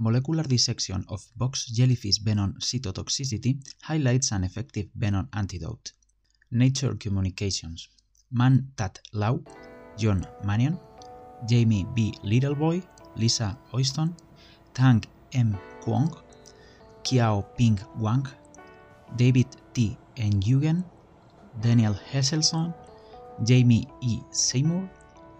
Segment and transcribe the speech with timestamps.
[0.00, 3.52] molecular dissection of box jellyfish venom cytotoxicity
[3.82, 5.92] highlights an effective venom antidote.
[6.50, 7.88] Nature Communications
[8.32, 9.40] Man Tat Lau,
[9.98, 10.78] John Manion,
[11.46, 12.14] Jamie B.
[12.24, 12.82] Littleboy,
[13.16, 14.14] Lisa Oyston,
[14.72, 15.58] Tang M.
[15.82, 16.10] Kwong,
[17.02, 18.26] Kiao Ping Wang,
[19.16, 19.96] David T.
[20.16, 20.84] Nguyen,
[21.60, 22.72] Daniel Hesselson,
[23.44, 24.20] Jamie E.
[24.30, 24.88] Seymour,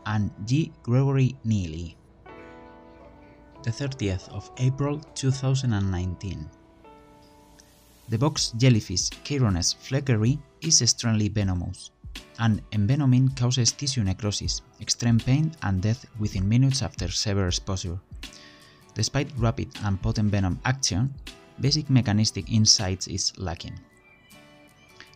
[0.06, 0.72] and G.
[0.82, 1.96] Gregory Neely.
[3.62, 6.48] The 30th of April 2019.
[8.08, 11.90] The box jellyfish Chirones fleckeri is extremely venomous,
[12.38, 18.00] and envenoming causes tissue necrosis, extreme pain, and death within minutes after severe exposure.
[18.94, 21.12] Despite rapid and potent venom action,
[21.60, 23.78] basic mechanistic insights is lacking.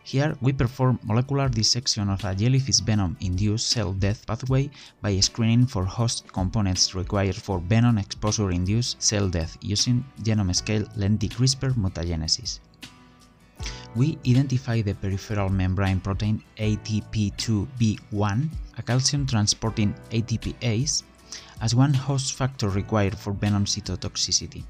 [0.05, 4.69] Here we perform molecular dissection of a jellyfish venom-induced cell death pathway
[5.01, 11.73] by screening for host components required for venom exposure-induced cell death using genome-scale lenti CRISPR
[11.73, 12.59] mutagenesis.
[13.95, 21.01] We identify the peripheral membrane protein ATP2B1, a calcium transporting ATPase,
[21.61, 24.65] as one host factor required for venom cytotoxicity.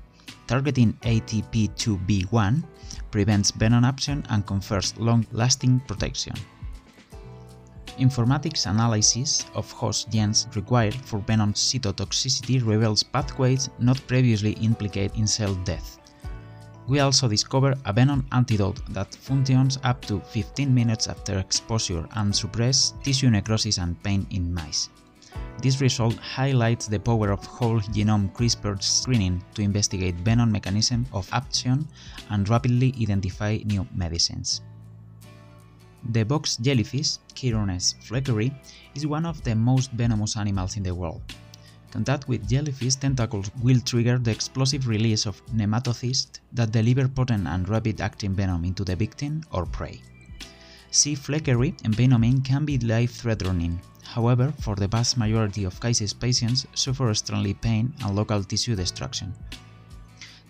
[0.48, 2.64] Targeting ATP2B1
[3.12, 6.36] prevents venom absorption and confers long-lasting protection.
[7.98, 15.26] Informatics analysis of host genes required for venom cytotoxicity reveals pathways not previously implicated in
[15.26, 15.98] cell death.
[16.88, 22.36] We also discover a venom antidote that functions up to 15 minutes after exposure and
[22.36, 24.90] suppresses tissue necrosis and pain in mice.
[25.66, 31.28] This result highlights the power of whole genome CRISPR screening to investigate venom mechanism of
[31.34, 31.88] action
[32.30, 34.62] and rapidly identify new medicines.
[36.12, 38.54] The box jellyfish, Chirones fleckeri,
[38.94, 41.24] is one of the most venomous animals in the world.
[41.90, 47.68] Contact with jellyfish tentacles will trigger the explosive release of nematocysts that deliver potent and
[47.68, 50.00] rapid-acting venom into the victim or prey.
[50.96, 51.16] C.
[51.16, 57.54] fleckeri envenoming can be life-threatening, However, for the vast majority of cases, patients suffer extremely
[57.54, 59.34] pain and local tissue destruction.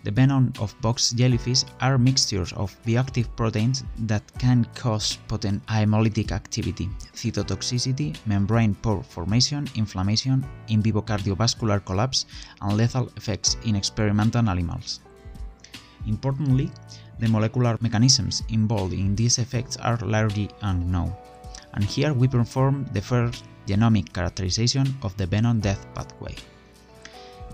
[0.04, 6.30] The venom of box jellyfish are mixtures of bioactive proteins that can cause potent hemolytic
[6.30, 12.26] activity, cytotoxicity, membrane pore formation, inflammation, in vivo cardiovascular collapse,
[12.62, 15.00] and lethal effects in experimental animals.
[16.06, 16.70] Importantly,
[17.18, 21.12] the molecular mechanisms involved in these effects are largely unknown
[21.76, 26.34] and here we perform the first genomic characterization of the venom death pathway.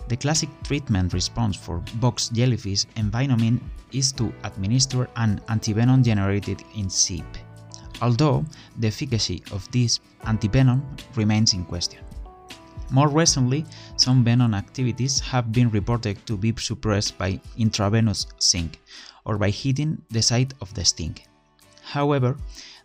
[0.09, 3.61] The classic treatment response for box jellyfish envenoming
[3.93, 7.25] is to administer an antivenom generated in SIP,
[8.01, 8.45] although
[8.79, 10.83] the efficacy of this antivenom
[11.17, 12.01] remains in question.
[12.92, 13.64] More recently,
[13.97, 18.82] some venom activities have been reported to be suppressed by intravenous zinc
[19.25, 21.16] or by hitting the site of the sting.
[21.80, 22.36] However,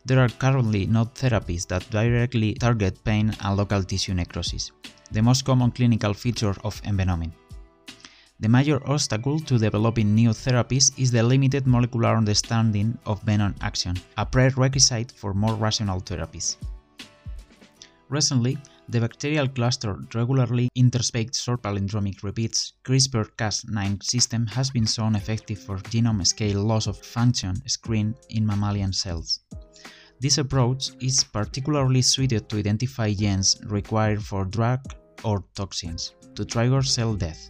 [0.05, 4.71] there are currently no therapies that directly target pain and local tissue necrosis,
[5.11, 7.33] the most common clinical feature of envenoming.
[8.39, 13.97] The major obstacle to developing new therapies is the limited molecular understanding of venom action,
[14.15, 16.55] a prerequisite for more rational therapies.
[18.07, 18.57] Recently,
[18.89, 25.77] the bacterial cluster regularly interspaced short palindromic repeats CRISPR-Cas9 system has been shown effective for
[25.77, 29.41] genome-scale loss of function screen in mammalian cells.
[30.19, 34.79] This approach is particularly suited to identify genes required for drug
[35.23, 37.49] or toxins to trigger cell death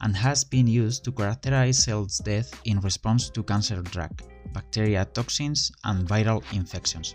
[0.00, 4.22] and has been used to characterize cell death in response to cancer drug,
[4.52, 7.14] bacteria toxins, and viral infections.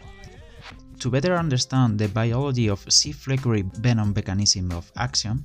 [0.99, 3.11] To better understand the biology of C.
[3.11, 5.43] fleckeri venom mechanism of action,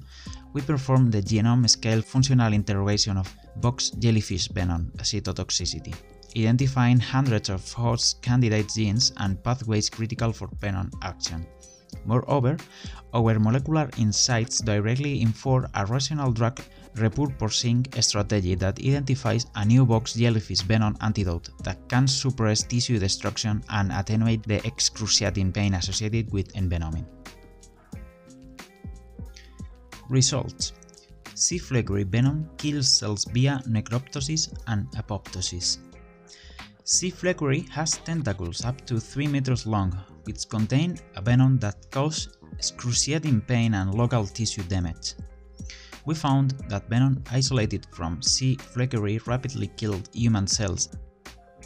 [0.52, 5.94] we perform the genome-scale functional interrogation of box jellyfish venom cytotoxicity
[6.36, 11.46] identifying hundreds of host candidate genes and pathways critical for venom action.
[12.04, 12.56] Moreover,
[13.14, 16.60] our molecular insights directly inform a rational drug
[16.98, 23.62] repurposing strategy that identifies a new box jellyfish venom antidote that can suppress tissue destruction
[23.70, 27.06] and attenuate the excruciating pain associated with envenoming.
[30.08, 30.72] Results
[31.38, 35.78] fleckeri venom kills cells via necroptosis and apoptosis.
[36.84, 37.10] C.
[37.10, 39.92] fleckeri has tentacles up to 3 meters long,
[40.24, 45.14] which contain a venom that causes excruciating pain and local tissue damage.
[46.04, 48.56] We found that venom isolated from C.
[48.56, 50.88] fleckeri rapidly killed human cells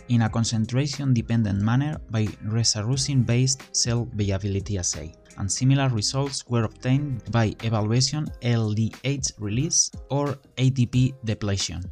[0.09, 7.55] in a concentration-dependent manner by resarrusin-based cell viability assay, and similar results were obtained by
[7.63, 11.83] evaluation LDH release or ATP depletion.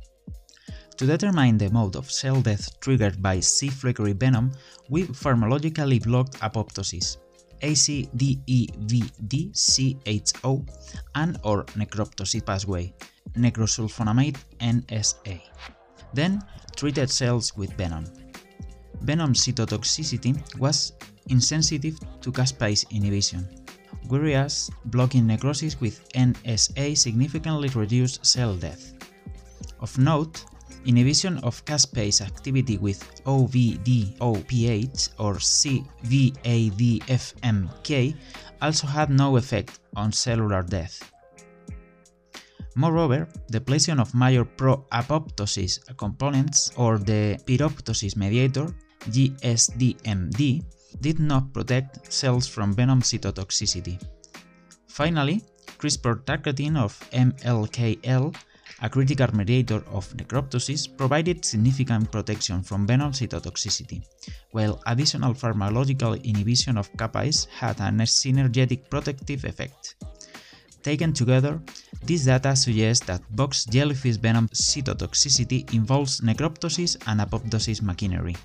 [0.97, 3.69] To determine the mode of cell death triggered by C.
[3.69, 4.53] fleckeri venom,
[4.91, 7.17] we pharmacologically blocked apoptosis,
[7.63, 8.53] ACDEVD-CHO,
[11.15, 12.93] and or necroptosis pathway,
[13.37, 15.41] necrosulfonamide NSA.
[16.15, 16.43] Then
[16.77, 18.05] treated cells with venom.
[19.03, 20.93] Venom cytotoxicity was
[21.29, 23.49] insensitive to caspase inhibition,
[24.09, 28.95] whereas blocking necrosis with NSA significantly reduced cell death.
[29.81, 30.45] Of note,
[30.87, 35.85] Inhibition of caspase activity with OVDOPH or CVADFMK
[38.63, 41.13] also had no effect on cellular death.
[42.77, 48.73] Moreover, depletion of major pro-apoptosis components or the pyroptosis mediator
[49.11, 50.63] GSDMD
[51.01, 54.01] did not protect cells from venom cytotoxicity.
[54.89, 55.43] Finally,
[55.79, 58.35] CRISPR targeting of MLKL
[58.83, 64.03] a critical mediator of necroptosis, provided significant protection from venom cytotoxicity,
[64.53, 69.97] while additional pharmacological inhibition of caspase had a synergetic protective effect.
[70.83, 71.61] Taken together,
[72.05, 78.37] this data suggests that box jellyfish venom cytotoxicity involves necroptosis and apoptosis machinery.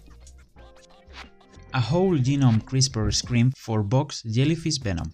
[1.73, 5.11] A whole genome CRISPR screen for box jellyfish venom.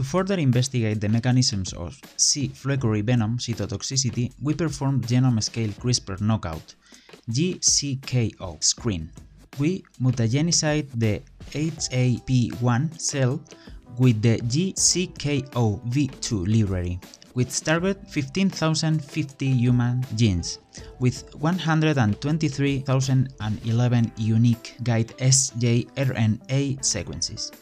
[0.00, 2.48] To further investigate the mechanisms of C.
[2.48, 6.74] fleckeri venom cytotoxicity, we performed genome-scale CRISPR knockout
[7.28, 9.10] GCKO screen.
[9.58, 11.20] We mutagenized the
[11.52, 13.42] HAP1 cell
[13.98, 16.98] with the GCKOV2 library,
[17.34, 20.60] which target 15,050 human genes,
[20.98, 27.52] with 123,011 unique guide sjRNA sequences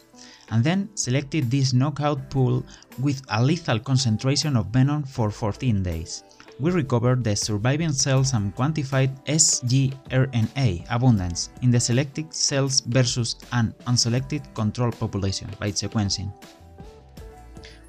[0.51, 2.65] and then selected this knockout pool
[2.99, 6.23] with a lethal concentration of venom for 14 days.
[6.59, 13.73] We recovered the surviving cells and quantified sgRNA abundance in the selected cells versus an
[13.87, 16.33] unselected control population by sequencing.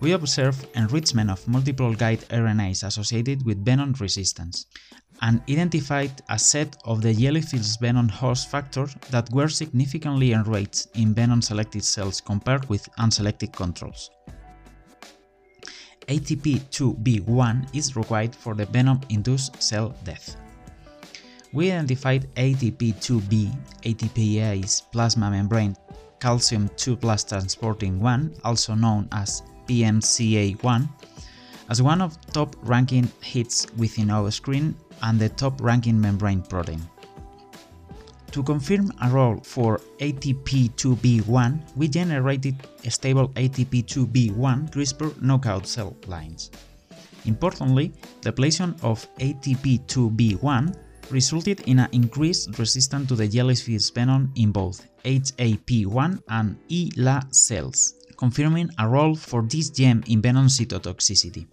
[0.00, 4.66] We observed enrichment of multiple guide RNAs associated with venom resistance,
[5.22, 11.14] and identified a set of the jellyfish venom host factors that were significantly enriched in
[11.14, 14.10] venom-selected cells compared with unselected controls.
[16.08, 20.36] ATP2B1 is required for the venom-induced cell death.
[21.52, 23.52] We identified ATP2B,
[23.82, 25.76] ATPase plasma membrane
[26.20, 30.88] calcium 2 plus transporting 1, also known as PMCA1,
[31.70, 36.82] as one of top ranking hits within our screen and the top-ranking membrane protein.
[38.32, 42.56] To confirm a role for ATP2B1, we generated
[42.88, 46.50] stable ATP2B1 CRISPR knockout cell lines.
[47.24, 50.76] Importantly, the depletion of ATP2B1
[51.10, 57.94] resulted in an increased resistance to the jellyfish venom in both HAP1 and HeLa cells,
[58.20, 61.46] confirming a role for this gem in venom cytotoxicity.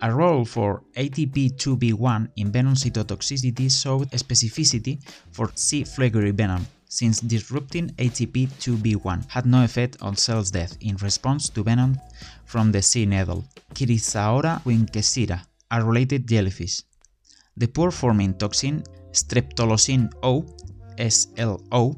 [0.00, 4.94] A role for ATP2B1 in venom cytotoxicity showed specificity
[5.32, 5.82] for C.
[5.82, 11.98] fleckeri venom, since disrupting ATP2B1 had no effect on cells death in response to venom
[12.44, 13.44] from the sea nettle,
[13.74, 15.40] Chrysaora winkesira,
[15.72, 16.82] a related jellyfish.
[17.56, 20.44] The pore-forming toxin streptolocin O,
[20.98, 21.96] SLO,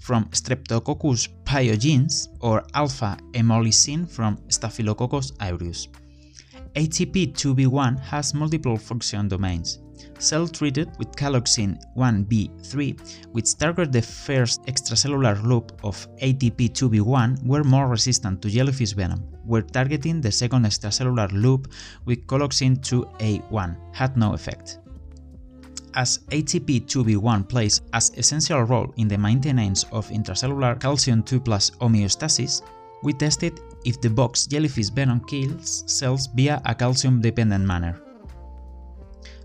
[0.00, 5.88] from Streptococcus pyogenes or alpha hemolysin from Staphylococcus aureus.
[6.74, 9.78] ATP2B1 has multiple function domains.
[10.18, 17.88] Cell treated with caloxin 1b3, which target the first extracellular loop of ATP2B1, were more
[17.88, 21.68] resistant to jellyfish venom, where targeting the second extracellular loop
[22.04, 24.78] with caloxin 2A1 had no effect.
[25.96, 32.60] As ATP2B1 plays an essential role in the maintenance of intracellular calcium 2 plus homeostasis,
[33.02, 37.98] we tested if the box jellyfish venom kills cells via a calcium-dependent manner.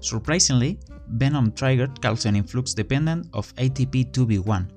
[0.01, 0.77] Surprisingly,
[1.08, 4.67] venom triggered calcium influx dependent of ATP2B1,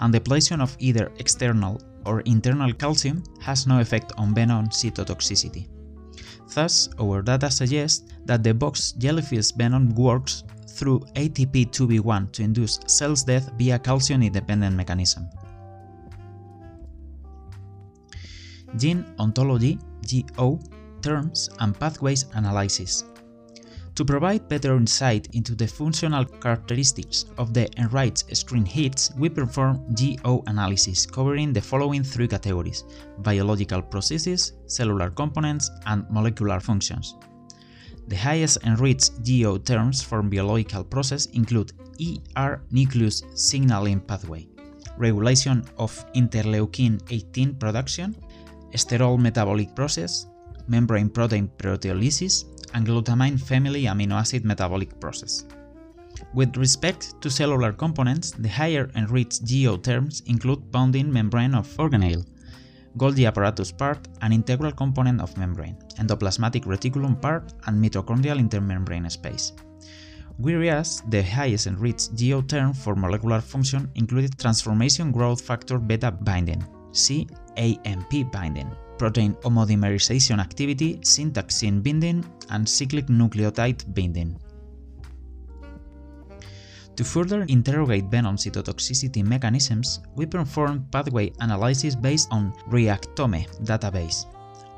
[0.00, 5.68] and the depletion of either external or internal calcium has no effect on venom cytotoxicity.
[6.54, 10.42] Thus, our data suggests that the box jellyfish venom works
[10.78, 15.28] through ATP2B1 to induce cells death via calcium-independent mechanism.
[18.76, 20.60] Gene ontology GO
[21.02, 23.04] terms and pathways analysis.
[23.96, 29.84] To provide better insight into the functional characteristics of the enriched screen hits, we perform
[29.94, 32.84] GO analysis covering the following three categories
[33.18, 37.16] biological processes, cellular components, and molecular functions.
[38.08, 44.48] The highest enriched GO terms for biological process include ER nucleus signaling pathway,
[44.96, 48.16] regulation of interleukin 18 production,
[48.72, 50.26] sterol metabolic process,
[50.68, 55.44] membrane protein proteolysis, and glutamine family amino acid metabolic process.
[56.32, 62.24] With respect to cellular components, the higher enriched GO terms include bonding membrane of organelle,
[62.98, 69.52] Golgi apparatus part an integral component of membrane, endoplasmatic reticulum part and mitochondrial intermembrane space.
[70.38, 76.62] Whereas the highest enriched GO term for molecular function included transformation growth factor beta binding,
[76.92, 84.36] CAMP binding, protein homodimerization activity, syntaxin binding, and cyclic nucleotide binding.
[86.98, 94.26] To further interrogate venom cytotoxicity mechanisms, we performed pathway analysis based on Reactome database.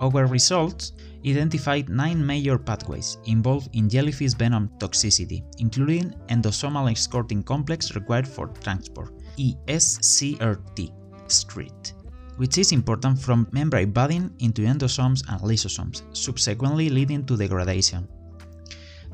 [0.03, 0.93] Our results
[1.27, 8.49] identified nine major pathways involved in jellyfish venom toxicity, including endosomal escorting complex required for
[8.49, 10.93] transport, ESCRT,
[11.27, 11.95] street
[12.37, 18.09] which is important from membrane budding into endosomes and lysosomes, subsequently leading to degradation.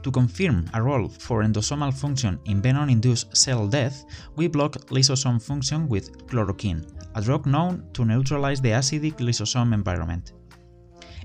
[0.06, 4.04] To confirm a role for endosomal function in venom-induced cell death,
[4.36, 6.86] we block lysosome function with chloroquine,
[7.16, 10.30] a drug known to neutralize the acidic lysosome environment.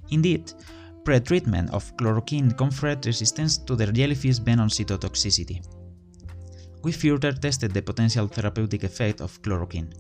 [0.09, 0.53] Indeed,
[1.03, 5.63] pretreatment of chloroquine conferred resistance to the jellyfish venom cytotoxicity.
[6.81, 9.93] We further tested the potential therapeutic effect of chloroquine,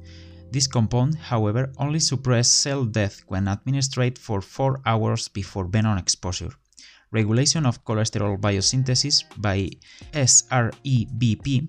[0.51, 6.51] this compound, however, only suppresses cell death when administered for 4 hours before venom exposure.
[7.11, 9.69] Regulation of cholesterol biosynthesis by
[10.13, 11.67] SREBP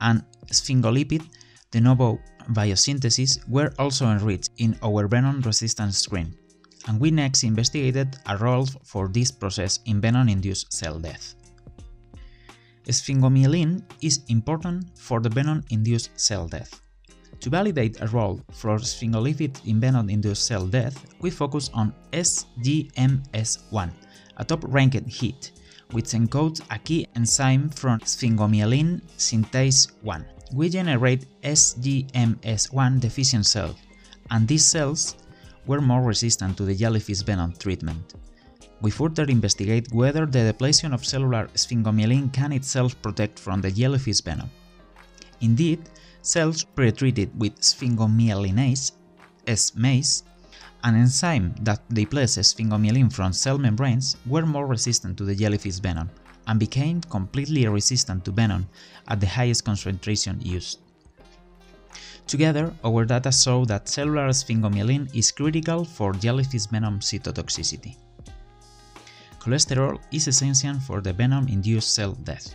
[0.00, 1.24] and sphingolipid
[1.70, 2.20] de novo
[2.52, 6.36] biosynthesis were also enriched in our venom resistance screen,
[6.88, 11.34] and we next investigated a role for this process in venom-induced cell death.
[12.86, 16.80] Sphingomyelin is important for the venom-induced cell death.
[17.40, 23.90] To validate a role for sphingolipid in venom-induced cell death, we focus on SGMS1,
[24.36, 25.52] a top-ranked hit,
[25.92, 30.24] which encodes a key enzyme from sphingomyelin synthase 1.
[30.52, 33.76] We generate SGMS1 deficient cells,
[34.30, 35.16] and these cells
[35.66, 38.14] were more resistant to the jellyfish venom treatment.
[38.80, 44.20] We further investigate whether the depletion of cellular sphingomyelin can itself protect from the jellyfish
[44.20, 44.50] venom.
[45.40, 45.88] Indeed,
[46.22, 48.92] cells pretreated with sphingomyelinase,
[49.46, 50.24] SMACE,
[50.86, 56.08] an enzyme that deplaces sphingomyelin from cell membranes, were more resistant to the jellyfish venom
[56.46, 58.68] and became completely resistant to venom
[59.08, 60.78] at the highest concentration used.
[62.28, 67.96] Together, our data show that cellular sphingomyelin is critical for jellyfish venom cytotoxicity.
[69.40, 72.54] Cholesterol is essential for the venom-induced cell death.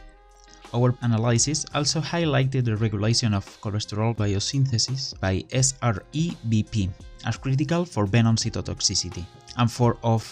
[0.73, 6.89] Our analysis also highlighted the regulation of cholesterol biosynthesis by SREBP
[7.25, 9.25] as critical for venom cytotoxicity,
[9.57, 10.23] and 4 of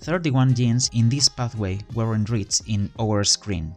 [0.00, 3.74] 31 genes in this pathway were enriched in our screen.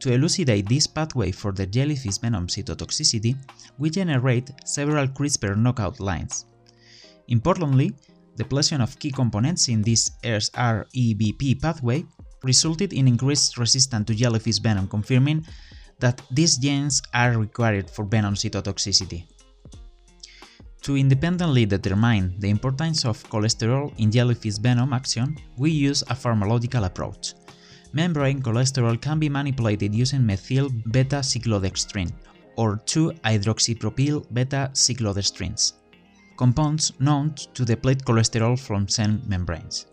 [0.00, 3.36] To elucidate this pathway for the jellyfish venom cytotoxicity,
[3.78, 6.46] we generate several CRISPR knockout lines.
[7.28, 7.92] Importantly,
[8.36, 12.06] the depletion of key components in this SREBP pathway
[12.42, 15.46] resulted in increased resistance to jellyfish venom, confirming
[15.98, 19.24] that these genes are required for venom cytotoxicity.
[20.82, 26.86] To independently determine the importance of cholesterol in jellyfish venom action, we use a pharmacological
[26.86, 27.34] approach.
[27.92, 32.10] Membrane cholesterol can be manipulated using methyl beta-cyclodextrin
[32.56, 35.72] or 2-hydroxypropyl beta-cyclodextrins,
[36.36, 39.86] compounds known to deplete cholesterol from cell membranes.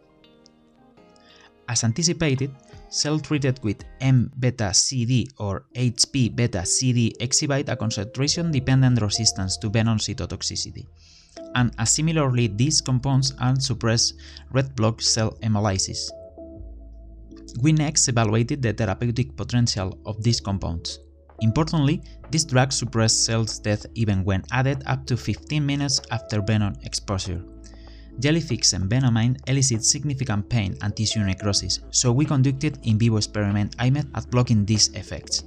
[1.70, 2.52] As anticipated,
[2.90, 10.88] cells treated with M-beta-CD or HP-beta-CD exhibit a concentration-dependent resistance to venom cytotoxicity,
[11.56, 14.14] and similarly these compounds are suppress
[14.52, 16.10] red blood cell hemolysis.
[17.62, 21.00] We next evaluated the therapeutic potential of these compounds.
[21.42, 26.76] Importantly, these drugs suppress cells death even when added up to 15 minutes after venom
[26.84, 27.44] exposure.
[28.20, 34.10] Jellyfish envenoming elicits significant pain and tissue necrosis, so we conducted in vivo experiment aimed
[34.16, 35.44] at blocking these effects.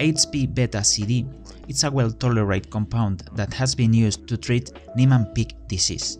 [0.00, 1.26] HP-beta-CD
[1.68, 6.18] is a well-tolerated compound that has been used to treat Niemann-Pick disease.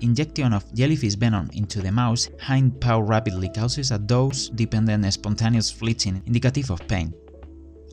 [0.00, 6.22] injection of jellyfish venom into the mouse hind paw rapidly causes a dose-dependent spontaneous flinching
[6.26, 7.12] indicative of pain.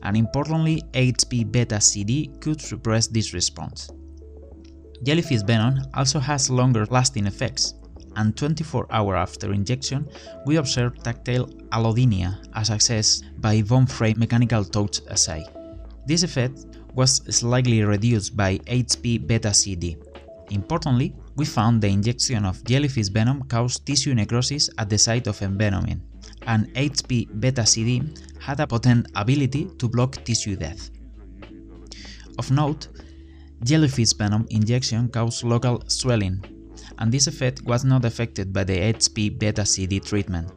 [0.02, 3.90] And importantly, HB beta CD could suppress this response.
[5.02, 7.74] Jellyfish venom also has longer lasting effects,
[8.16, 10.08] and 24 hours after injection,
[10.44, 15.44] we observed tactile allodynia as assessed by von Frey mechanical touch assay.
[16.06, 19.96] This effect was slightly reduced by HB beta CD.
[20.50, 25.38] Importantly, we found the injection of jellyfish venom caused tissue necrosis at the site of
[25.40, 26.00] envenoming,
[26.46, 28.02] and HB beta CD
[28.40, 30.90] had a potent ability to block tissue death.
[32.38, 32.88] Of note,
[33.64, 36.42] jellyfish venom injection caused local swelling,
[36.98, 40.50] and this effect was not affected by the HB beta CD treatment.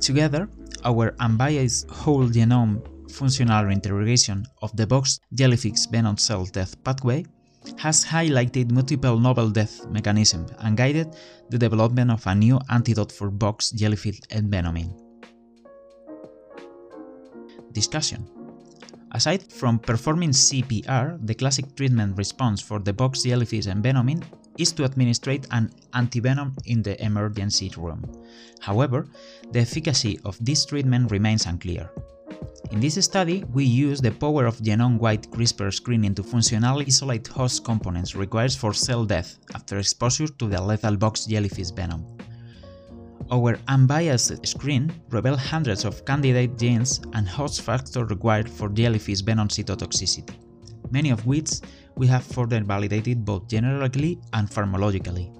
[0.00, 0.48] Together,
[0.84, 7.24] our unbiased whole genome functional interrogation of the box jellyfish venom cell death pathway
[7.78, 11.14] has highlighted multiple novel death mechanisms and guided
[11.50, 14.92] the development of a new antidote for box jellyfish envenoming.
[17.72, 18.35] Discussion
[19.16, 24.22] Aside from performing CPR, the classic treatment response for the box jellyfish envenoming
[24.58, 28.04] is to administer an antivenom in the emergency room.
[28.60, 29.06] However,
[29.52, 31.88] the efficacy of this treatment remains unclear.
[32.72, 37.64] In this study, we use the power of genome-wide CRISPR screening to functionally isolate host
[37.64, 42.15] components required for cell death after exposure to the lethal box jellyfish venom.
[43.28, 49.48] Our unbiased screen revealed hundreds of candidate genes and host factors required for jellyfish venom
[49.48, 50.34] cytotoxicity,
[50.92, 51.50] many of which
[51.96, 55.32] we have further validated both generically and pharmacologically.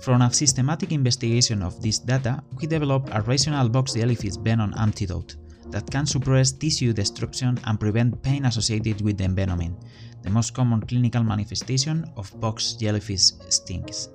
[0.00, 5.36] From a systematic investigation of this data, we developed a rational box jellyfish venom antidote
[5.70, 9.76] that can suppress tissue destruction and prevent pain associated with envenoming,
[10.22, 14.08] the most common clinical manifestation of box jellyfish stings.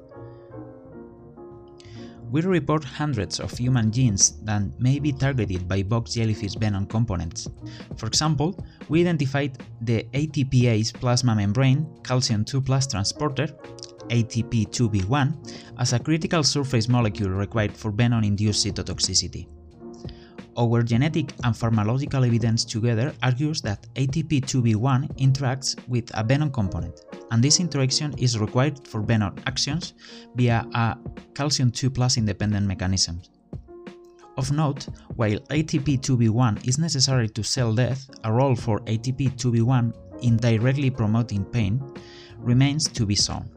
[2.31, 7.49] We report hundreds of human genes that may be targeted by box jellyfish venom components.
[7.97, 8.55] For example,
[8.87, 13.47] we identified the ATPase plasma membrane calcium 2 plus transporter
[14.07, 15.33] ATP2B1
[15.77, 19.47] as a critical surface molecule required for venom-induced cytotoxicity.
[20.57, 27.41] Our genetic and pharmacological evidence together argues that ATP2B1 interacts with a venom component, and
[27.41, 29.93] this interaction is required for venom actions
[30.35, 30.97] via a
[31.33, 33.21] calcium 2 plus independent mechanism.
[34.37, 40.89] Of note, while ATP2B1 is necessary to cell death, a role for ATP2B1 in directly
[40.89, 41.81] promoting pain
[42.37, 43.49] remains to be shown.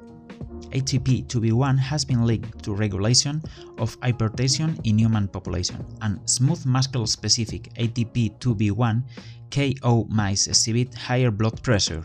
[0.66, 3.42] ATP2B1 has been linked to regulation
[3.79, 9.03] of hypertension in human population, and smooth muscle specific ATP2B1
[9.50, 12.05] KO mice exhibit higher blood pressure.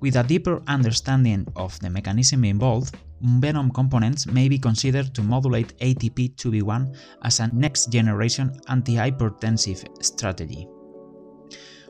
[0.00, 5.76] With a deeper understanding of the mechanism involved, venom components may be considered to modulate
[5.78, 10.68] ATP2B1 as a next generation antihypertensive strategy.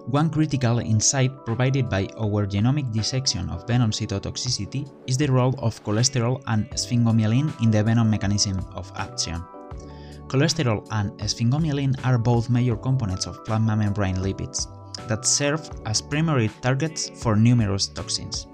[0.07, 5.83] One critical insight provided by our genomic dissection of venom cytotoxicity is the role of
[5.83, 9.43] cholesterol and sphingomyelin in the venom mechanism of action.
[10.29, 14.69] Cholesterol and sphingomyelin are both major components of plasma membrane lipids
[15.09, 18.47] that serve as primary targets for numerous toxins.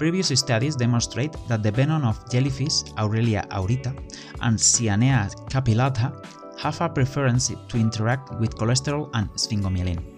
[0.00, 3.94] Previous studies demonstrate that the venom of jellyfish Aurelia aurita
[4.40, 6.10] and Cyanea capillata
[6.58, 10.11] have a preference to interact with cholesterol and sphingomyelin.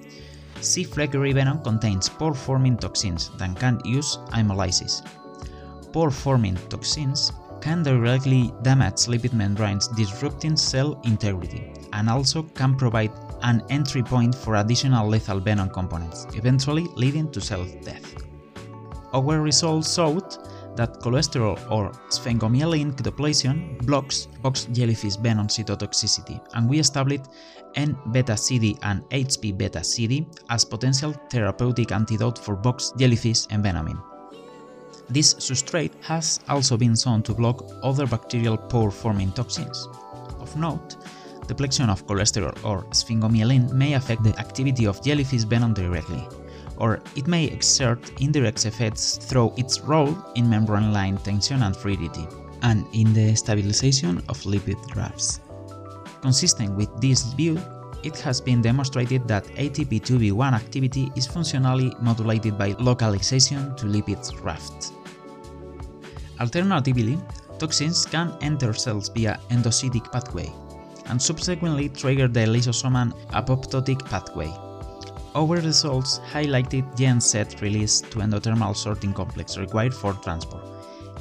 [0.65, 0.85] C.
[0.85, 5.03] fleckeri venom contains pore-forming toxins that can use hemolysis.
[5.93, 13.63] Pore-forming toxins can directly damage lipid membranes disrupting cell integrity, and also can provide an
[13.71, 18.15] entry point for additional lethal venom components, eventually leading to cell death.
[19.13, 20.24] Our results showed
[20.77, 27.27] that cholesterol or sphingomyelin depletion blocks box jellyfish venom cytotoxicity, and we established
[27.75, 34.01] N-beta CD and HB beta CD as potential therapeutic antidote for box jellyfish envenoming.
[35.11, 39.89] This substrate has also been shown to block other bacterial pore-forming toxins.
[40.41, 40.97] Of note,
[41.47, 46.27] depletion of cholesterol or sphingomyelin may affect the activity of jellyfish venom directly,
[46.79, 52.27] or it may exert indirect effects through its role in membrane line tension and fluidity,
[52.63, 55.41] and in the stabilization of lipid rafts.
[56.23, 57.61] Consistent with this view,
[58.03, 64.93] it has been demonstrated that ATP2B1 activity is functionally modulated by localization to lipid rafts.
[66.41, 67.19] Alternatively,
[67.59, 70.53] toxins can enter cells via endocytic pathway
[71.07, 74.53] and subsequently trigger the lysosomal apoptotic pathway,
[75.35, 80.65] our results highlighted gen set release to endothermal sorting complex required for transport,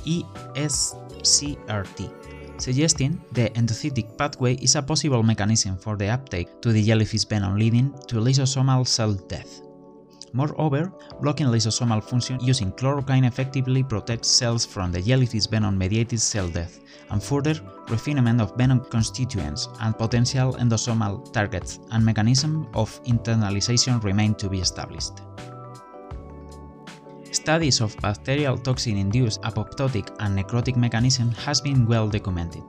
[0.06, 1.02] ESCRT,
[2.62, 7.58] suggesting the endocytic pathway is a possible mechanism for the uptake to the jellyfish venom
[7.58, 9.62] leading to lysosomal cell death.
[10.34, 10.91] Moreover,
[11.22, 16.80] blocking lysosomal function using chloroquine effectively protects cells from the jellyfish venom-mediated cell death,
[17.12, 17.54] and further
[17.88, 24.60] refinement of venom constituents and potential endosomal targets and mechanism of internalization remain to be
[24.60, 25.22] established.
[27.32, 32.63] Studies of bacterial toxin-induced apoptotic and necrotic mechanism has been well documented.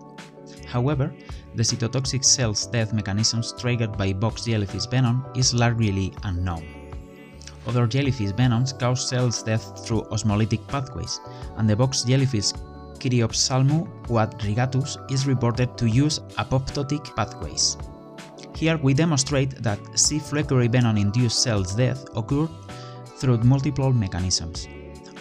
[0.66, 1.14] However,
[1.54, 6.83] the cytotoxic cells death mechanisms triggered by box jellyfish venom is largely unknown.
[7.66, 11.20] Other jellyfish venoms cause cells death through osmolytic pathways,
[11.56, 12.52] and the box jellyfish
[12.98, 17.76] Chyriopsalmo quadrigatus is reported to use apoptotic pathways.
[18.54, 20.18] Here we demonstrate that C.
[20.18, 22.50] fleckeri venom-induced cells death occurred
[23.18, 24.68] through multiple mechanisms.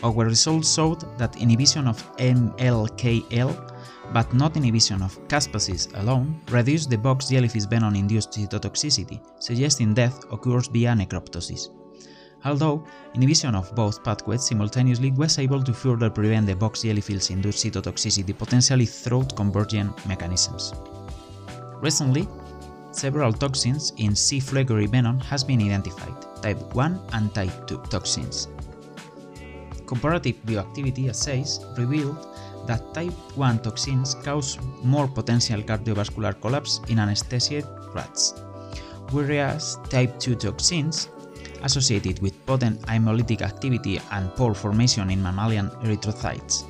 [0.03, 3.71] Our results showed that inhibition of MLKL
[4.13, 10.67] but not inhibition of caspases alone, reduced the box jellyfish venom-induced cytotoxicity, suggesting death occurs
[10.67, 11.69] via necroptosis
[12.45, 18.37] although inhibition of both pathways simultaneously was able to further prevent the box jellyfish-induced cytotoxicity
[18.37, 20.73] potentially through convergent mechanisms.
[21.81, 22.27] Recently,
[22.91, 24.39] several toxins in C.
[24.39, 28.47] fleckeri venom has been identified, type 1 and type 2 toxins.
[29.85, 32.17] Comparative bioactivity assays revealed
[32.67, 38.33] that type 1 toxins cause more potential cardiovascular collapse in anesthesied rats,
[39.11, 41.09] whereas type 2 toxins
[41.63, 46.63] associated with potent hemolytic activity and pore formation in mammalian erythrocytes.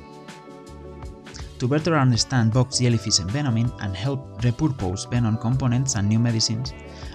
[1.58, 6.74] To better understand box jellyfish envenoming and help repurpose venom components and new medicines,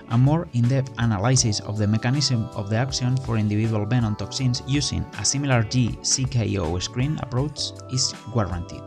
[0.09, 5.05] a more in-depth analysis of the mechanism of the action for individual venom toxins using
[5.19, 8.81] a similar G-CKO screen approach is warranted.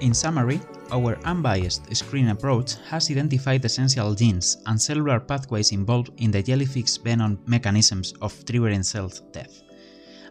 [0.00, 0.60] In summary,
[0.92, 6.98] our unbiased screen approach has identified essential genes and cellular pathways involved in the jellyfish
[6.98, 9.62] venom mechanisms of triggering cell death,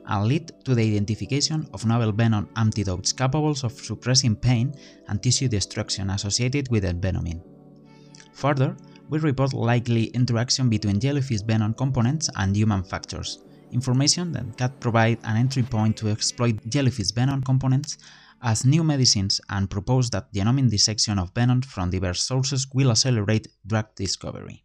[0.08, 4.74] and lead to the identification of novel venom antidotes capable of suppressing pain
[5.10, 7.42] and tissue destruction associated with envenoming.
[8.34, 8.76] Further,
[9.10, 13.40] we report likely interaction between jellyfish venom components and human factors,
[13.72, 17.98] information that can provide an entry point to exploit jellyfish venom components
[18.46, 23.48] as new medicines and propose that genomic dissection of venom from diverse sources will accelerate
[23.66, 24.65] drug discovery.